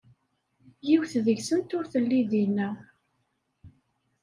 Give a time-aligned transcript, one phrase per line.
[0.87, 2.69] Yiwet deg-sent ur telli dina.